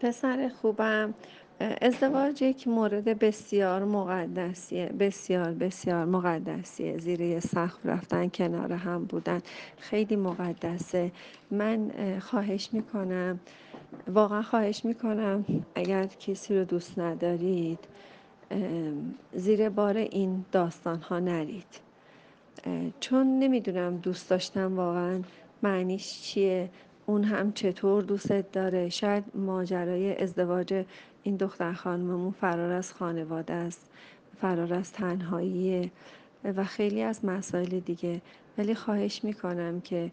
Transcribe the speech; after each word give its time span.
پسر 0.00 0.48
خوبم. 0.48 1.14
ازدواج 1.82 2.42
یک 2.42 2.68
مورد 2.68 3.18
بسیار 3.18 3.84
مقدسیه 3.84 4.86
بسیار 4.86 5.50
بسیار 5.50 6.04
مقدسیه. 6.04 6.98
زیر 6.98 7.20
یه 7.20 7.40
رفتن 7.84 8.28
کنار 8.28 8.72
هم 8.72 9.04
بودن. 9.04 9.40
خیلی 9.78 10.16
مقدسه. 10.16 11.12
من 11.50 11.90
اه، 11.98 12.20
خواهش 12.20 12.68
می‌کنم 12.72 13.40
واقعا 14.08 14.42
خواهش 14.42 14.84
می‌کنم 14.84 15.44
اگر 15.74 16.06
کسی 16.06 16.58
رو 16.58 16.64
دوست 16.64 16.98
ندارید 16.98 17.78
زیر 19.34 19.68
بار 19.68 19.96
این 19.96 20.44
داستان 20.52 21.00
ها 21.00 21.18
نرید 21.18 21.80
چون 23.00 23.38
نمی‌دونم 23.38 23.96
دوست 23.96 24.30
داشتم 24.30 24.76
واقعا 24.76 25.20
معنیش 25.62 26.22
چیه. 26.22 26.70
اون 27.10 27.24
هم 27.24 27.52
چطور 27.52 28.02
دوستت 28.02 28.52
داره؟ 28.52 28.88
شاید 28.88 29.24
ماجرای 29.34 30.22
ازدواج 30.22 30.84
این 31.22 31.36
دختر 31.36 31.72
خانممون 31.72 32.30
فرار 32.30 32.72
از 32.72 32.92
خانواده 32.92 33.52
است. 33.52 33.90
فرار 34.40 34.74
از 34.74 34.92
تنهاییه 34.92 35.90
و 36.44 36.64
خیلی 36.64 37.02
از 37.02 37.24
مسائل 37.24 37.80
دیگه. 37.80 38.20
ولی 38.58 38.74
خواهش 38.74 39.24
می‌کنم 39.24 39.80
که 39.80 40.10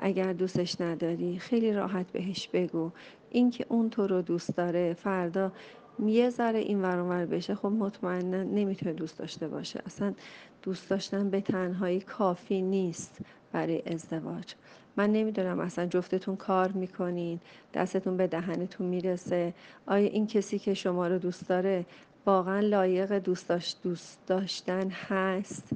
اگر 0.00 0.32
دوستش 0.32 0.80
نداری 0.80 1.38
خیلی 1.38 1.72
راحت 1.72 2.12
بهش 2.12 2.48
بگو. 2.48 2.90
اینکه 3.30 3.66
اون 3.68 3.90
تو 3.90 4.06
رو 4.06 4.22
دوست 4.22 4.56
داره 4.56 4.94
فردا 4.94 5.52
یه 6.06 6.30
ذره 6.30 6.58
این 6.58 6.82
ور 6.82 6.98
اون 6.98 7.08
ور 7.08 7.26
بشه 7.26 7.54
خب 7.54 7.68
مطمئنا 7.68 8.42
نمی‌تونه 8.42 8.92
دوست 8.92 9.18
داشته 9.18 9.48
باشه. 9.48 9.82
اصلا 9.86 10.14
دوست 10.62 10.90
داشتن 10.90 11.30
به 11.30 11.40
تنهایی 11.40 12.00
کافی 12.00 12.62
نیست. 12.62 13.20
برای 13.56 13.82
ازدواج. 13.86 14.54
من 14.96 15.12
نمی‌دونم 15.12 15.60
اصلا 15.60 15.86
جفتتون 15.86 16.36
کار 16.36 16.72
می‌کنین 16.72 17.40
دستتون 17.74 18.16
به 18.16 18.26
دهنتون 18.26 18.86
می‌رسه. 18.86 19.54
آیا 19.86 20.08
این 20.08 20.26
کسی 20.26 20.58
که 20.58 20.74
شما 20.74 21.08
رو 21.08 21.18
دوست 21.18 21.48
داره 21.48 21.86
واقعا 22.26 22.60
لایق 22.60 23.18
دوست, 23.18 23.48
داشت 23.48 23.78
دوست 23.82 24.18
داشتن 24.26 24.90
هست؟ 24.90 25.68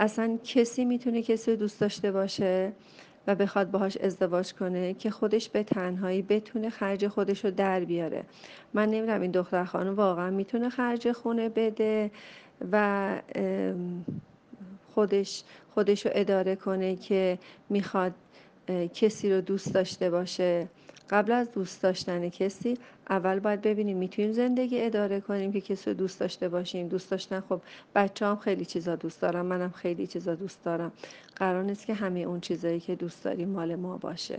اصلا 0.00 0.38
کسی 0.44 0.84
می‌تونه 0.84 1.22
کسی 1.22 1.50
رو 1.50 1.56
دوست 1.56 1.80
داشته 1.80 2.12
باشه 2.12 2.72
و 3.26 3.34
بخواد 3.34 3.70
باهاش 3.70 3.96
ازدواج 3.96 4.52
کنه 4.52 4.94
که 4.94 5.10
خودش 5.10 5.48
به 5.48 5.62
تنهایی 5.62 6.22
بتونه 6.22 6.70
خرج 6.70 7.08
خودش 7.08 7.44
رو 7.44 7.50
در 7.50 7.80
بیاره. 7.80 8.24
من 8.74 8.88
نمی‌دونم 8.88 9.20
این 9.20 9.30
دختر 9.30 9.64
خانم 9.64 9.94
واقعا 9.94 10.30
می‌تونه 10.30 10.68
خرج 10.68 11.12
خونه 11.12 11.48
بده 11.48 12.10
و 12.72 13.10
خودش 14.94 15.42
خودش 15.74 16.06
رو 16.06 16.12
اداره 16.14 16.56
کنه 16.56 16.96
که 16.96 17.38
می‌خواد 17.68 18.14
کسی 18.94 19.32
رو 19.32 19.40
دوست 19.40 19.74
داشته 19.74 20.10
باشه. 20.10 20.68
قبل 21.10 21.32
از 21.32 21.52
دوست 21.52 21.82
داشتن 21.82 22.28
کسی 22.28 22.78
اول 23.10 23.38
باید 23.38 23.62
ببینیم 23.62 23.96
می‌تونیم 23.96 24.32
زندگی 24.32 24.82
اداره 24.82 25.20
کنیم 25.20 25.52
که 25.52 25.60
کسی 25.60 25.90
رو 25.90 25.96
دوست 25.96 26.20
داشته 26.20 26.48
باشیم. 26.48 26.88
دوست 26.88 27.10
داشتن 27.10 27.40
خب 27.48 27.60
بچه 27.94 28.26
هم 28.26 28.36
خیلی 28.36 28.64
چیزا 28.64 28.96
دوست 28.96 29.20
دارم 29.20 29.46
منم 29.46 29.70
خیلی 29.70 30.06
چیزا 30.06 30.34
دوست 30.34 30.64
دارم. 30.64 30.92
قرار 31.36 31.62
نیست 31.64 31.86
که 31.86 31.94
همه 31.94 32.20
اون 32.20 32.40
چیزایی 32.40 32.80
که 32.80 32.94
دوست 32.94 33.24
داریم 33.24 33.48
مال 33.48 33.74
ما 33.74 33.96
باشه. 33.96 34.38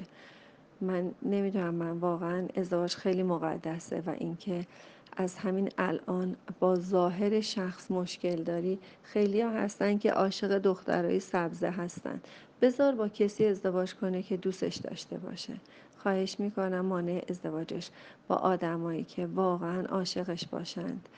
من 0.81 1.11
نمی‌دونم 1.23 1.75
من 1.75 1.91
واقعا 1.91 2.47
ازدواج 2.55 2.95
خیلی 2.95 3.23
مقدسه 3.23 4.03
و 4.05 4.09
اینکه 4.17 4.65
از 5.17 5.35
همین 5.35 5.71
الان 5.77 6.35
با 6.59 6.75
ظاهر 6.75 7.41
شخص 7.41 7.91
مشکل 7.91 8.43
داری. 8.43 8.79
خیلی 9.03 9.41
ها 9.41 9.49
هستن 9.49 9.97
که 9.97 10.11
عاشق 10.11 10.57
دخترای 10.57 11.19
سبزه 11.19 11.69
هستن. 11.69 12.21
بذار 12.61 12.95
با 12.95 13.07
کسی 13.07 13.45
ازدواج 13.45 13.93
کنه 13.95 14.23
که 14.23 14.37
دوستش 14.37 14.75
داشته 14.75 15.17
باشه. 15.17 15.53
خواهش 15.97 16.39
می‌کنم 16.39 16.81
مانع 16.81 17.23
ازدواجش 17.29 17.89
با 18.27 18.35
آدمایی 18.35 19.03
که 19.03 19.25
واقعا 19.25 19.85
عاشقش 19.85 20.47
باشند. 20.47 21.09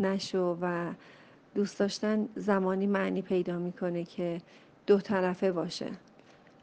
نشو 0.00 0.58
و 0.60 0.92
دوست 1.54 1.78
داشتن 1.78 2.28
زمانی 2.36 2.86
معنی 2.86 3.22
پیدا 3.22 3.58
می‌کنه 3.58 4.04
که 4.04 4.40
دو 4.86 5.00
طرفه 5.00 5.52
باشه. 5.52 5.86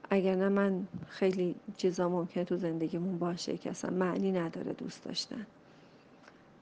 اگر 0.10 0.36
نه 0.36 0.50
من 0.50 0.88
خیلی 1.10 1.56
چیزا 1.78 2.10
ممکنه 2.10 2.44
تو 2.44 2.58
زندگیمون 2.58 3.18
باشه 3.18 3.58
که 3.58 3.70
اصلا 3.70 3.92
معنی 3.92 4.32
نداره 4.32 4.74
دوست 4.74 5.04
داشتن. 5.04 5.46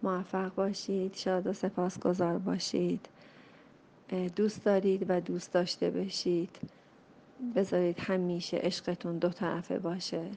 موفق 0.04 0.56
باشید 0.56 1.16
شاد 1.16 1.48
و 1.48 1.54
سپاسگزار 1.54 2.38
باشید. 2.38 3.10
دوست 4.36 4.64
دارید 4.64 5.06
و 5.10 5.22
دوست 5.22 5.54
داشته 5.54 5.90
بشید 5.90 6.58
بذارید 7.56 8.00
همیشه 8.00 8.58
عشقتون 8.58 9.18
دو 9.18 9.30
طرفه 9.30 9.80
باشه. 9.80 10.32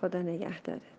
خدا 0.00 0.22
نگهدارت. 0.22 0.97